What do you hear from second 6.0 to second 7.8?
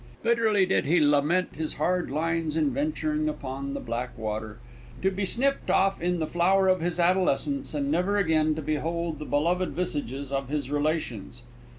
in the flower of his adolescence,